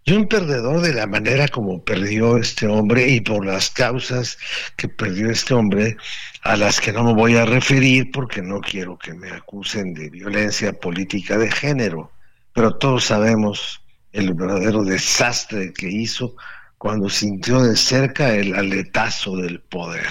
[0.09, 4.38] Y un perdedor de la manera como perdió este hombre y por las causas
[4.77, 5.97] que perdió este hombre,
[6.42, 10.09] a las que no me voy a referir porque no quiero que me acusen de
[10.09, 12.12] violencia política de género,
[12.53, 16.37] pero todos sabemos el verdadero desastre que hizo
[16.79, 20.07] cuando sintió de cerca el aletazo del poder.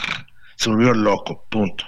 [0.57, 1.85] Se volvió loco, punto.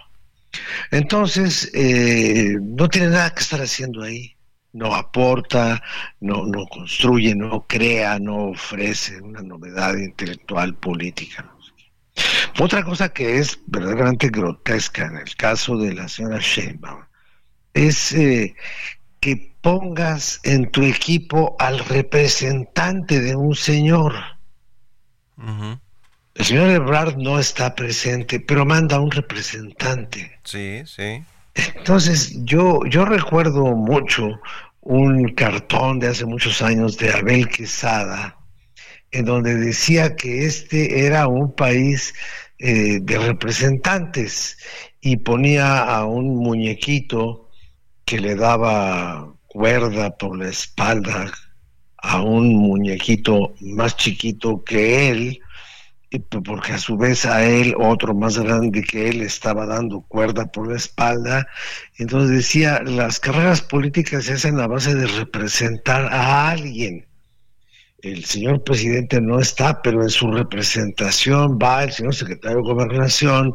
[0.92, 4.37] Entonces, eh, no tiene nada que estar haciendo ahí
[4.74, 5.82] no aporta,
[6.20, 11.50] no, no construye, no crea, no ofrece una novedad intelectual política.
[12.60, 17.04] Otra cosa que es verdaderamente grotesca en el caso de la señora Sheinbaum
[17.74, 18.56] es eh,
[19.20, 24.14] que pongas en tu equipo al representante de un señor.
[26.34, 30.40] El señor Ebrard no está presente, pero manda a un representante.
[30.44, 31.24] Sí, sí.
[31.76, 34.40] Entonces, yo, yo recuerdo mucho
[34.82, 38.38] un cartón de hace muchos años de Abel Quesada,
[39.12, 42.14] en donde decía que este era un país
[42.60, 44.58] eh, de representantes
[45.02, 47.50] y ponía a un muñequito
[48.06, 51.32] que le daba cuerda por la espalda
[51.98, 55.40] a un muñequito más chiquito que él
[56.46, 60.70] porque a su vez a él otro más grande que él estaba dando cuerda por
[60.70, 61.48] la espalda.
[61.98, 67.08] Entonces decía, las carreras políticas se hacen a base de representar a alguien
[68.04, 73.54] el señor presidente no está, pero en su representación va el señor secretario de Gobernación,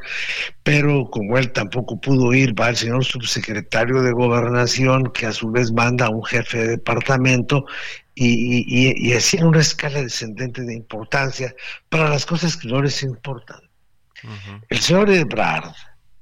[0.65, 5.51] pero como él tampoco pudo ir, va el señor subsecretario de Gobernación, que a su
[5.51, 7.67] vez manda a un jefe de departamento,
[8.15, 11.55] y, y, así en una escala descendente de importancia
[11.89, 13.61] para las cosas que no les importan.
[14.69, 15.75] El señor Ebrard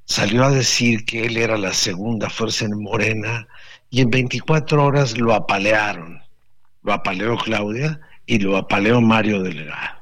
[0.05, 3.47] salió a decir que él era la segunda fuerza en Morena
[3.91, 6.23] y en 24 horas lo apalearon.
[6.83, 10.01] Lo apaleó Claudia y lo apaleó Mario Delegado.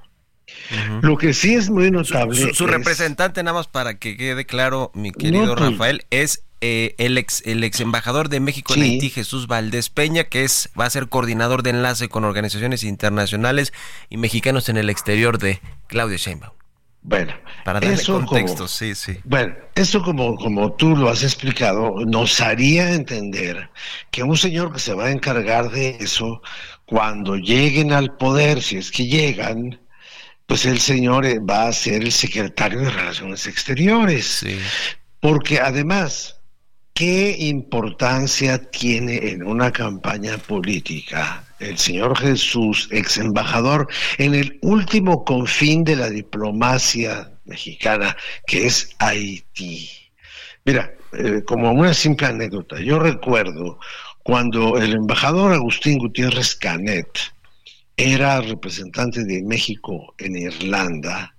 [1.01, 2.53] Lo que sí es muy notable.
[2.55, 7.19] Su, representante, nada más para que quede claro, mi querido pues, Rafael, es eh, el
[7.19, 10.91] ex el ex embajador de México en Haití, Jesús Valdés Peña, que es va a
[10.91, 13.73] ser coordinador de enlace con organizaciones internacionales
[14.09, 16.53] y mexicanos en el exterior de Claudia Sheinbaum.
[17.03, 17.33] Bueno,
[17.65, 19.19] para darle eso contexto, sí, sí.
[19.25, 23.71] Bueno, eso como, como tú lo has explicado, nos haría entender
[24.11, 26.43] que un señor que se va a encargar de eso
[26.85, 29.81] cuando lleguen al poder, si es que llegan,
[30.47, 34.45] pues el señor eh, va a ser el secretario de Relaciones Exteriores.
[35.21, 36.38] Porque además,
[36.99, 45.25] ¿qué importancia tiene en una campaña política el señor Jesús, ex embajador, en el último
[45.25, 48.17] confín de la diplomacia mexicana,
[48.49, 49.89] que es Haití?
[50.65, 53.79] Mira, eh, como una simple anécdota, yo recuerdo
[54.25, 57.17] cuando el embajador Agustín Gutiérrez Canet
[57.97, 61.35] era representante de México en Irlanda,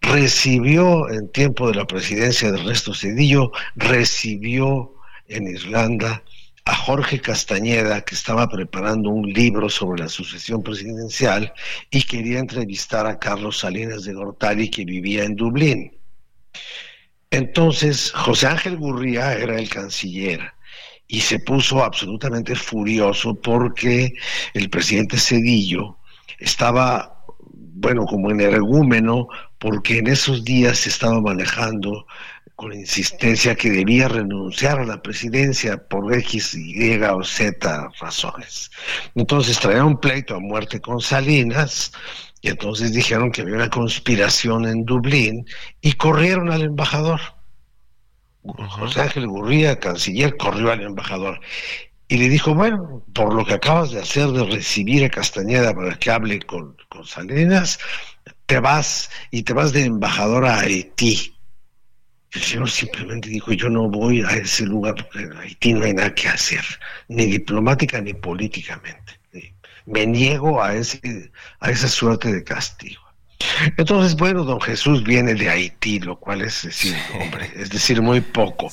[0.00, 4.93] recibió en tiempo de la presidencia de Ernesto Cedillo, recibió
[5.28, 6.22] en Irlanda
[6.66, 11.52] a Jorge Castañeda, que estaba preparando un libro sobre la sucesión presidencial
[11.90, 15.92] y quería entrevistar a Carlos Salinas de Gortari, que vivía en Dublín.
[17.30, 20.52] Entonces, José Ángel Gurría era el canciller
[21.06, 24.14] y se puso absolutamente furioso porque
[24.54, 25.98] el presidente Cedillo
[26.38, 32.06] estaba, bueno, como energúmeno, porque en esos días se estaba manejando
[32.56, 38.70] con insistencia que debía renunciar a la presidencia por X, Y o Z razones.
[39.14, 41.92] Entonces traía un pleito a muerte con Salinas
[42.40, 45.46] y entonces dijeron que había una conspiración en Dublín
[45.80, 47.20] y corrieron al embajador.
[48.42, 51.40] José Ángel Gurría, canciller, corrió al embajador
[52.08, 55.98] y le dijo, bueno, por lo que acabas de hacer de recibir a Castañeda para
[55.98, 57.78] que hable con, con Salinas,
[58.46, 61.33] te vas y te vas de embajador a Haití.
[62.34, 65.94] El señor simplemente dijo, yo no voy a ese lugar porque en Haití no hay
[65.94, 66.64] nada que hacer,
[67.08, 69.20] ni diplomática ni políticamente.
[69.86, 71.30] Me niego a, ese,
[71.60, 73.02] a esa suerte de castigo.
[73.76, 78.20] Entonces, bueno, don Jesús viene de Haití, lo cual es decir, hombre, es decir, muy
[78.20, 78.70] poco.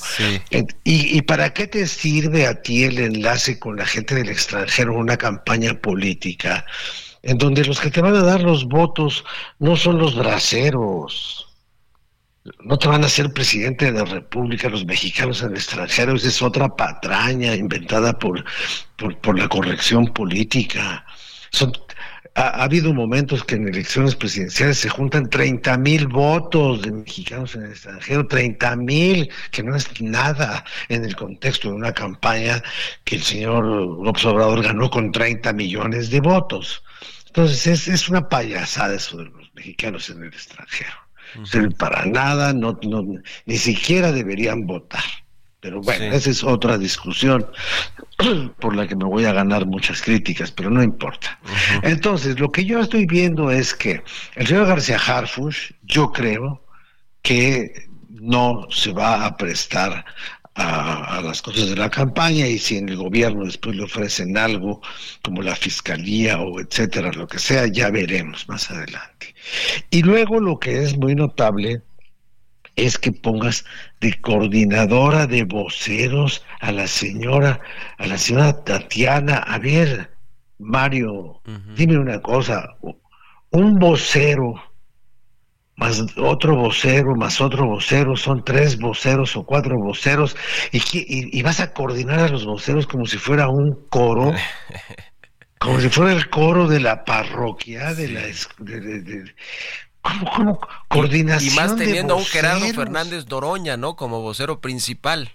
[0.49, 4.93] ¿Y, ¿Y, para qué te sirve a ti el enlace con la gente del extranjero
[4.93, 6.65] en una campaña política
[7.23, 9.23] en donde los que te van a dar los votos
[9.59, 11.50] no son los braceros?
[12.63, 16.27] No te van a ser presidente de la República los mexicanos en el extranjero, esa
[16.27, 18.43] es otra patraña inventada por,
[18.95, 21.05] por, la corrección política.
[21.51, 21.71] Son,
[22.33, 27.65] ha, habido momentos que en elecciones presidenciales se juntan 30 mil votos de mexicanos en
[27.65, 32.63] el extranjero, 30 mil, que no es nada en el contexto de una campaña
[33.03, 36.83] que el señor López Obrador ganó con 30 millones de votos.
[37.27, 41.00] Entonces es, es una payasada eso de los mexicanos en el extranjero.
[41.77, 43.05] Para nada, no, no,
[43.45, 45.03] ni siquiera deberían votar.
[45.61, 47.45] Pero bueno, esa es otra discusión
[48.59, 51.39] por la que me voy a ganar muchas críticas, pero no importa.
[51.83, 54.03] Entonces, lo que yo estoy viendo es que
[54.35, 56.65] el señor García Harfush, yo creo
[57.21, 60.03] que no se va a prestar
[60.55, 64.81] a, las cosas de la campaña y si en el gobierno después le ofrecen algo
[65.21, 69.30] como la fiscalía o etcétera, lo que sea, ya veremos más adelante.
[69.89, 71.81] Y luego lo que es muy notable
[72.75, 73.65] es que pongas
[73.99, 77.59] de coordinadora de voceros a la señora,
[77.97, 79.37] a la señora Tatiana.
[79.37, 80.11] A ver,
[80.57, 81.41] Mario,
[81.75, 82.75] dime una cosa,
[83.51, 84.55] un vocero
[85.81, 90.35] más otro vocero, más otro vocero, son tres voceros o cuatro voceros,
[90.71, 94.31] y, vas a coordinar a los voceros como si fuera un coro,
[95.61, 98.21] como si fuera el coro de la parroquia, de la...
[100.35, 101.53] ¿Cómo, coordinación?
[101.53, 103.95] Y, más teniendo a un Gerardo Fernández Doroña, ¿no?
[103.95, 105.29] Como vocero principal.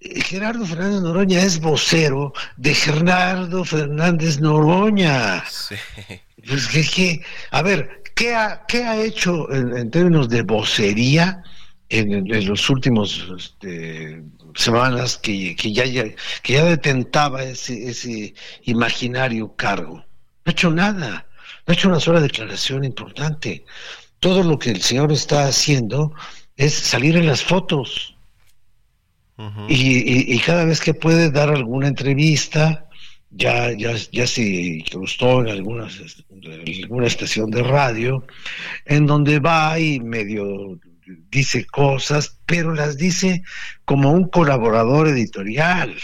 [0.00, 5.42] Eh, Gerardo Fernández Noroña es vocero de Gerardo Fernández Noroña.
[5.48, 5.76] Sí.
[6.46, 11.44] Pues que, a ver, ¿qué ha, qué ha hecho en, términos de vocería
[11.98, 14.22] en, los últimos este,
[14.54, 15.84] semanas que, que, ya,
[16.42, 18.34] que ya detentaba ese, ese
[18.64, 19.96] imaginario cargo?
[19.96, 20.04] No
[20.46, 21.26] ha hecho nada,
[21.66, 23.64] no ha hecho una sola declaración importante
[24.22, 26.14] todo lo que el Señor está haciendo
[26.56, 28.16] es salir en las fotos.
[29.68, 32.88] y, cada vez que puede dar alguna entrevista,
[33.30, 38.24] ya, ya, ya se incrustó en alguna estación de radio,
[38.86, 40.78] en donde va y medio
[41.30, 43.42] dice cosas, pero las dice
[43.84, 45.96] como un colaborador editorial.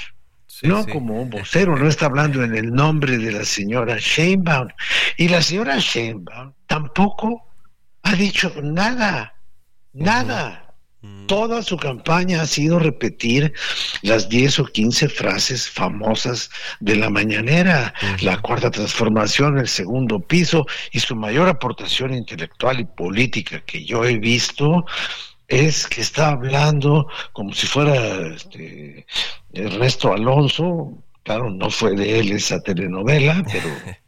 [0.63, 4.69] no como un vocero, no está hablando en el nombre de la señora Sheinbaum.
[5.17, 7.47] Y la señora Sheinbaum tampoco
[8.03, 9.35] ha dicho nada,
[9.93, 10.68] nada.
[11.27, 13.53] Toda su campaña ha sido repetir
[14.03, 20.67] las 10 o 15 frases famosas de la mañanera, la cuarta transformación, el segundo piso,
[20.91, 24.87] y su mayor aportación intelectual y política que yo he visto
[25.47, 29.07] es que está hablando como si fuera este,
[29.53, 33.69] Ernesto Alonso, claro, no fue de él esa telenovela, pero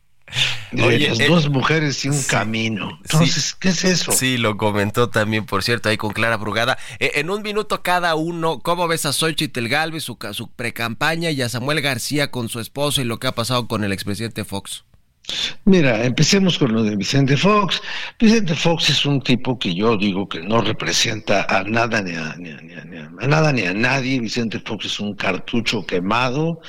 [0.73, 2.99] Oye, las dos mujeres y un camino.
[3.03, 4.13] Entonces, ¿qué es eso?
[4.13, 6.79] Sí, lo comentó también, por cierto, ahí con Clara Brugada.
[6.99, 11.43] Eh, en un minuto cada uno, ¿cómo ves a Xochitl Galvez, su, su precampaña, y
[11.43, 14.85] a Samuel García con su esposo y lo que ha pasado con el expresidente Fox?
[15.65, 17.81] Mira, empecemos con lo de Vicente Fox.
[18.19, 22.35] Vicente Fox es un tipo que yo digo que no representa a nada ni a,
[22.37, 24.21] ni a nada ni a nadie.
[24.21, 26.61] Vicente Fox es un cartucho quemado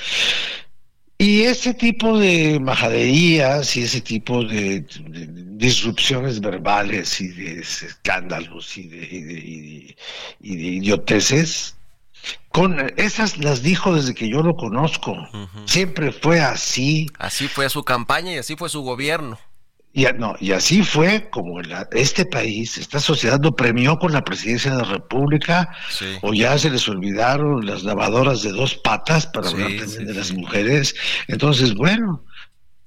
[1.22, 4.84] y ese tipo de majaderías y ese tipo de,
[5.61, 9.95] disrupciones verbales y de escándalos y de,
[10.39, 11.76] idioteces,
[12.49, 15.15] con esas las dijo desde que yo lo conozco.
[15.65, 17.07] Siempre fue así.
[17.19, 19.38] Así fue su campaña y así fue su gobierno.
[19.93, 21.59] Y, no, y así fue como
[21.91, 25.69] este país, esta sociedad lo premió con la presidencia de la República,
[26.21, 30.31] o ya se les olvidaron las lavadoras de dos patas para hablar también de las
[30.31, 30.95] mujeres.
[31.27, 32.23] Entonces, bueno,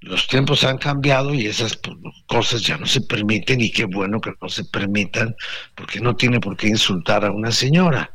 [0.01, 1.97] los tiempos han cambiado y esas pues,
[2.27, 5.35] cosas ya no se permiten y qué bueno que no se permitan,
[5.75, 8.14] porque no tiene por qué insultar a una señora.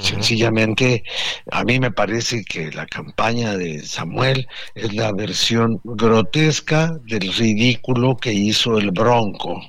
[0.00, 1.02] Sencillamente,
[1.50, 8.16] a mí me parece que la campaña de Samuel es la versión grotesca del ridículo
[8.16, 9.60] que hizo el Bronco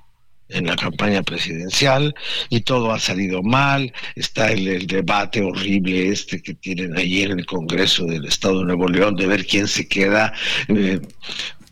[0.50, 2.14] en la campaña presidencial
[2.50, 3.94] y todo ha salido mal.
[4.16, 8.88] Está el, debate horrible este que tienen ayer en el Congreso del Estado de Nuevo
[8.88, 10.34] León de ver quién se queda.
[10.68, 11.00] Eh,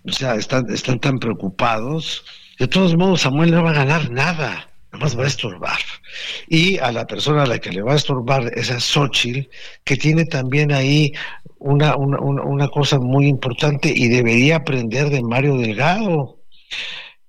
[0.08, 2.24] o sea, están, están tan preocupados
[2.60, 5.80] De todos modos, Samuel no va a ganar nada, más va a estorbar.
[6.48, 9.50] Y a la persona a la que le va a estorbar es a Xochitl,
[9.84, 11.14] que tiene también ahí
[11.60, 16.40] una, una, una cosa muy importante y debería aprender de Mario Delgado.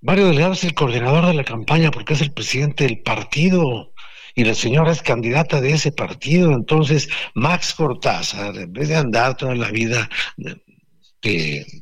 [0.00, 3.92] Mario Delgado es el coordinador de la campaña porque es el presidente del partido
[4.34, 6.52] y la señora es candidata de ese partido.
[6.52, 10.08] Entonces, Max Cortázar, en vez de andar toda la vida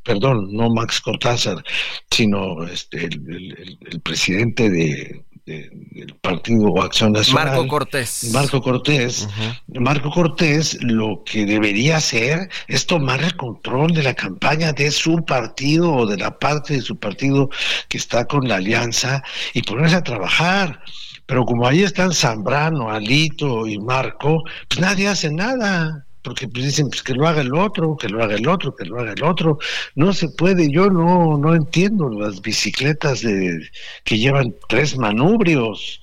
[0.02, 1.62] perdón, no Max Cortázar,
[2.10, 7.46] sino este, el, presidente de, del Partido Acción Nacional.
[7.46, 8.30] Marco Cortés.
[8.32, 9.28] Marco Cortés.
[9.68, 15.24] Marco Cortés lo que debería hacer es tomar el control de la campaña de su
[15.24, 17.48] partido o de la parte de su partido
[17.88, 19.22] que está con la alianza
[19.54, 20.80] y ponerse a trabajar.
[21.26, 26.88] Pero como ahí están Zambrano, Alito y Marco, pues nadie hace nada porque pues, dicen
[26.88, 29.22] pues, que lo haga el otro, que lo haga el otro, que lo haga el
[29.22, 29.60] otro.
[29.94, 33.60] No se puede, yo no, no entiendo las bicicletas de,
[34.02, 36.02] que llevan tres manubrios.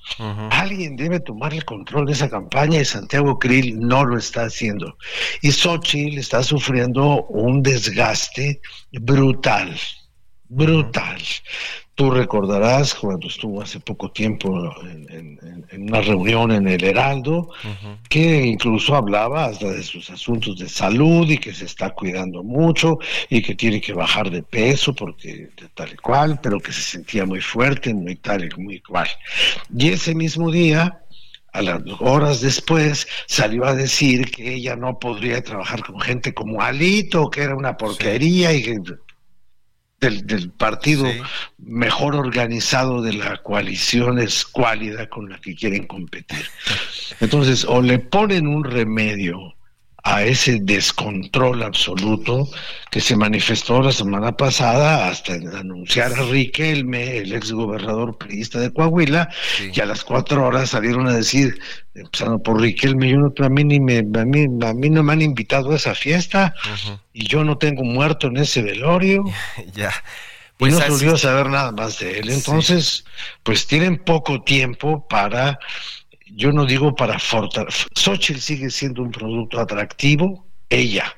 [0.50, 4.96] Alguien debe tomar el control de esa campaña y Santiago Krill no lo está haciendo.
[5.42, 8.62] Y Xochitl está sufriendo un desgaste
[8.92, 9.76] brutal,
[10.48, 11.20] brutal.
[11.94, 15.38] Tú recordarás cuando estuvo hace poco tiempo en,
[15.78, 17.50] una reunión en el Heraldo,
[18.08, 22.98] que incluso hablaba hasta de sus asuntos de salud y que se está cuidando mucho
[23.28, 27.26] y que tiene que bajar de peso porque tal y cual, pero que se sentía
[27.26, 29.08] muy fuerte, muy tal y muy cual.
[29.76, 31.00] Y ese mismo día,
[31.52, 36.60] a las horas después salió a decir que ella no podría trabajar con gente como
[36.60, 38.80] Alito, que era una porquería y que
[40.10, 41.06] del, partido
[41.58, 46.46] mejor organizado de la coalición escuálida con la que quieren competir.
[47.20, 49.53] Entonces, o le ponen un remedio
[50.04, 52.46] a ese descontrol absoluto
[52.90, 58.70] que se manifestó la semana pasada hasta anunciar a Riquelme, el ex gobernador priista de
[58.70, 59.30] Coahuila,
[59.72, 61.58] y a las cuatro horas salieron a decir,
[61.94, 65.14] empezando por Riquelme, yo no, a, mí ni me, a, mí, a mí no me
[65.14, 66.54] han invitado a esa fiesta
[67.14, 69.24] y yo no tengo muerto en ese velorio.
[69.74, 69.90] ya.
[70.58, 72.30] Pues y no se volvió a saber nada más de él.
[72.30, 73.04] Entonces,
[73.42, 75.58] pues tienen poco tiempo para
[76.26, 77.88] yo no digo para fortalecer.
[77.94, 81.16] Xochitl sigue siendo un producto atractivo, ella,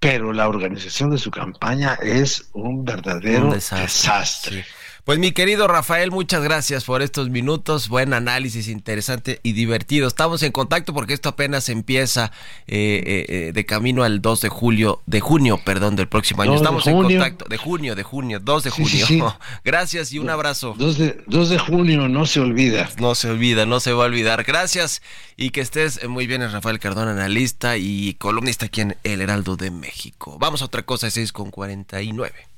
[0.00, 4.64] pero la organización de su campaña es un verdadero desastre.
[5.08, 10.06] Pues mi querido Rafael, muchas gracias por estos minutos, buen análisis interesante y divertido.
[10.06, 12.30] Estamos en contacto porque esto apenas empieza
[12.66, 16.56] eh, eh, eh, de camino al 2 de julio, de junio, perdón, del próximo año.
[16.56, 19.38] Estamos en contacto, de junio, de junio, 2 de junio.
[19.64, 20.74] gracias y un abrazo.
[20.76, 22.90] 2 de, 2 de junio, no se olvida.
[23.00, 24.44] No se olvida, no se va a olvidar.
[24.44, 25.00] Gracias
[25.38, 29.70] y que estés muy bien, Rafael Cardón, analista y columnista aquí en El Heraldo de
[29.70, 30.36] México.
[30.38, 32.57] Vamos a otra cosa, 6 con 49.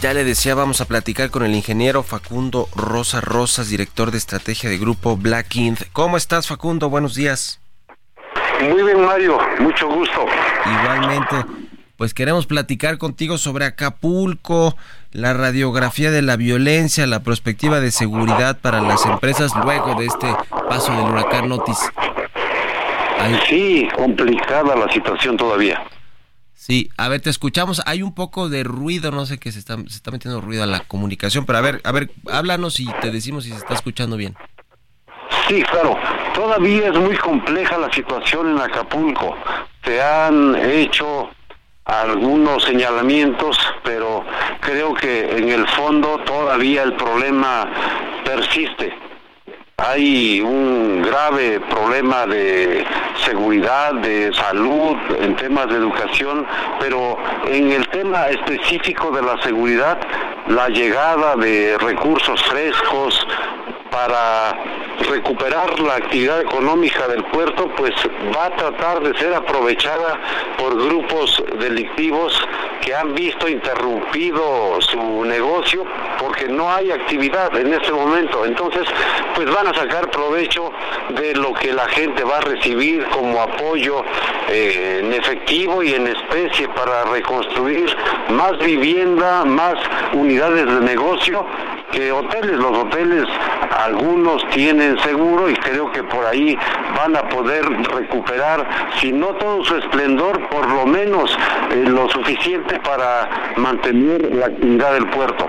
[0.00, 4.70] Ya le decía, vamos a platicar con el ingeniero Facundo Rosa Rosas, director de estrategia
[4.70, 5.82] de grupo Black Int.
[5.92, 6.88] ¿Cómo estás, Facundo?
[6.88, 7.60] Buenos días.
[8.62, 9.38] Muy bien, Mario.
[9.58, 10.24] Mucho gusto.
[10.64, 11.36] Igualmente.
[11.98, 14.74] Pues queremos platicar contigo sobre Acapulco,
[15.12, 20.34] la radiografía de la violencia, la perspectiva de seguridad para las empresas luego de este
[20.66, 21.78] paso del huracán Otis.
[23.46, 25.82] Sí, complicada la situación todavía.
[26.60, 27.80] Sí, a ver, te escuchamos.
[27.86, 30.66] Hay un poco de ruido, no sé qué se está, se está metiendo ruido a
[30.66, 34.18] la comunicación, pero a ver, a ver, háblanos y te decimos si se está escuchando
[34.18, 34.36] bien.
[35.48, 35.98] Sí, claro.
[36.34, 39.38] Todavía es muy compleja la situación en Acapulco.
[39.82, 41.30] Se han hecho
[41.86, 44.22] algunos señalamientos, pero
[44.60, 47.70] creo que en el fondo todavía el problema
[48.22, 49.09] persiste
[49.80, 52.84] hay un grave problema de
[53.24, 56.46] seguridad, de salud, en temas de educación,
[56.78, 57.16] pero
[57.46, 59.98] en el tema específico de la seguridad,
[60.48, 63.26] la llegada de recursos frescos
[63.90, 64.56] para
[65.08, 67.92] recuperar la actividad económica del puerto, pues
[68.36, 70.18] va a tratar de ser aprovechada
[70.58, 72.32] por grupos delictivos
[72.80, 75.84] que han visto interrumpido su negocio
[76.18, 78.44] porque no hay actividad en este momento.
[78.44, 78.82] Entonces,
[79.34, 80.72] pues van a sacar provecho
[81.10, 84.04] de lo que la gente va a recibir como apoyo
[84.48, 87.94] eh, en efectivo y en especie para reconstruir
[88.30, 89.74] más vivienda, más
[90.12, 91.46] unidades de negocio
[91.90, 92.56] que hoteles.
[92.56, 93.24] Los hoteles,
[93.84, 96.58] algunos tienen seguro y creo que por ahí
[96.96, 98.66] van a poder recuperar,
[99.00, 101.36] si no todo su esplendor, por lo menos
[101.70, 105.46] eh, lo suficiente para mantener la actividad del puerto.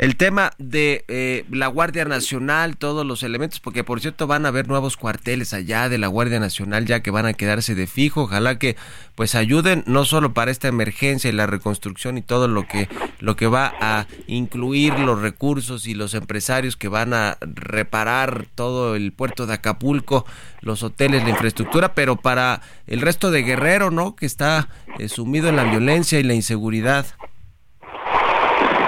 [0.00, 4.48] El tema de eh, la Guardia Nacional, todos los elementos, porque por cierto van a
[4.48, 8.22] haber nuevos cuarteles allá de la Guardia Nacional ya que van a quedarse de fijo.
[8.22, 8.76] Ojalá que
[9.14, 12.88] pues ayuden no solo para esta emergencia y la reconstrucción y todo lo que
[13.18, 18.96] lo que va a incluir los recursos y los empresarios que van a reparar todo
[18.96, 20.24] el puerto de Acapulco,
[20.62, 24.16] los hoteles, la infraestructura, pero para el resto de Guerrero, ¿no?
[24.16, 27.04] Que está eh, sumido en la violencia y la inseguridad.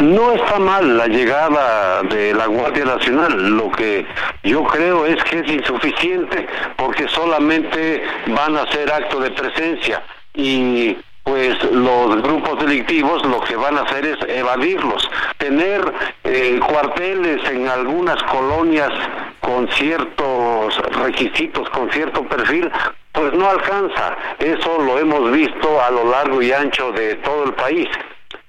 [0.03, 4.05] No está mal la llegada de la Guardia Nacional, lo que
[4.43, 6.45] yo creo es que es insuficiente
[6.77, 10.03] porque solamente van a hacer acto de presencia
[10.35, 15.09] y pues los grupos delictivos lo que van a hacer es evadirlos.
[15.39, 15.93] Tener
[16.25, 18.91] eh, cuarteles en algunas colonias
[19.39, 22.69] con ciertos requisitos, con cierto perfil,
[23.13, 24.17] pues no alcanza.
[24.41, 27.89] Eso lo hemos visto a lo largo y ancho de todo el país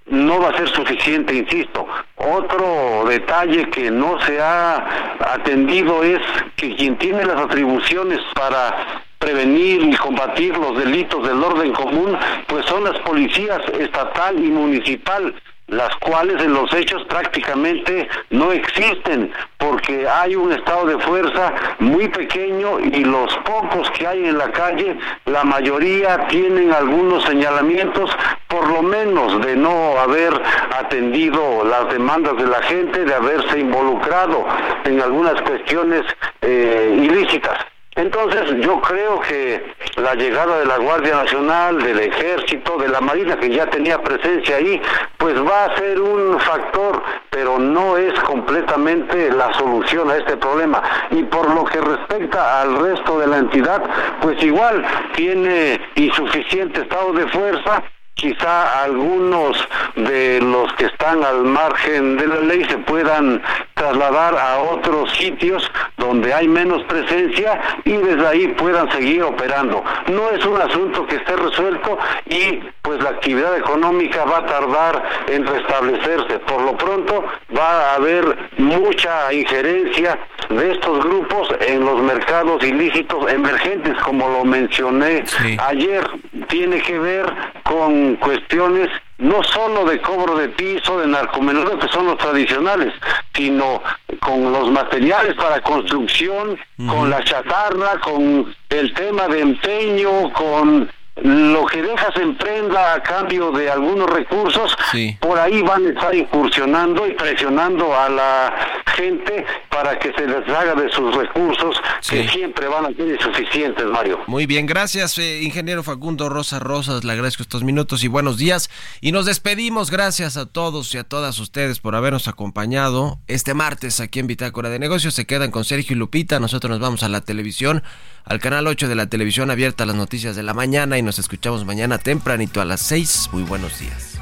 [0.08, 1.86] no va a ser suficiente, insisto.
[2.16, 6.22] Otro detalle que no se ha atendido es
[6.56, 12.66] que quien tiene las atribuciones para prevenir y combatir los delitos del orden común, pues
[12.66, 15.34] son las policías estatal y municipal
[15.78, 22.08] las cuales en los hechos prácticamente no existen, porque hay un estado de fuerza muy
[22.10, 28.10] pequeño y los pocos que hay en la calle, la mayoría tienen algunos señalamientos,
[28.48, 30.34] por lo menos de no haber
[30.78, 34.46] atendido las demandas de la gente, de haberse involucrado
[34.84, 36.04] en algunas cuestiones
[36.42, 37.73] eh, ilícitas.
[37.96, 39.64] Entonces yo creo que
[39.98, 44.56] la llegada de la Guardia Nacional, del Ejército, de la Marina, que ya tenía presencia
[44.56, 44.82] ahí,
[45.18, 50.82] pues va a ser un factor, pero no es completamente la solución a este problema.
[51.12, 53.84] Y por lo que respecta al resto de la entidad,
[54.22, 54.84] pues igual
[55.16, 57.84] tiene insuficiente estado de fuerza
[58.16, 59.58] quizá algunos
[59.96, 63.42] de los que están al margen de la ley se puedan
[63.74, 69.84] trasladar a otros sitios donde hay menos presencia y desde ahí puedan seguir operando.
[70.08, 71.98] No es un asunto que esté resuelto
[72.30, 76.40] y pues la actividad económica va a tardar en restablecerse.
[76.40, 77.24] Por lo pronto
[77.58, 84.46] va a haber mucha injerencia de estos grupos en los mercados ilícitos emergentes, como lo
[84.46, 85.24] mencioné
[85.60, 86.04] ayer.
[86.50, 87.26] Tiene que ver
[87.64, 92.94] con cuestiones no solo de cobro de piso, de narcomenudeo, que son los tradicionales,
[93.34, 93.82] sino
[94.20, 101.66] con los materiales para construcción, con la chatarra, con el tema de empeño, con lo
[101.68, 104.76] que dejas en prenda a cambio de algunos recursos,
[105.20, 110.48] por ahí van a estar incursionando y presionando a la gente para que se les
[110.50, 111.76] haga de sus recursos,
[112.08, 114.22] que siempre van a ser insuficientes, Mario.
[114.28, 118.70] Muy bien, gracias, eh, ingeniero Facundo Rosa Rosas, le agradezco estos minutos y buenos días.
[119.02, 124.00] Y nos despedimos, gracias a todos y a todas ustedes por habernos acompañado este martes
[124.00, 125.14] aquí en Bitácora de Negocios.
[125.14, 127.84] Se quedan con Sergio y Lupita, nosotros nos vamos a la televisión,
[128.26, 131.66] al canal 8 de la televisión abierta, las noticias de la mañana y nos escuchamos
[131.66, 133.30] mañana tempranito a las 6.
[133.34, 134.13] Muy buenos días.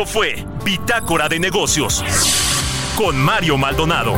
[0.00, 2.02] Esto fue Bitácora de Negocios
[2.96, 4.14] con Mario Maldonado.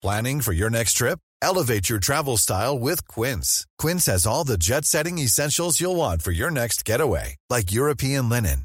[0.00, 1.18] Planning for your next trip?
[1.42, 3.66] Elevate your travel style with Quince.
[3.78, 8.30] Quince has all the jet setting essentials you'll want for your next getaway, like European
[8.30, 8.64] linen,